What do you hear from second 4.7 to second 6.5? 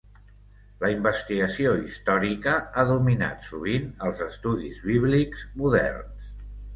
bíblics moderns.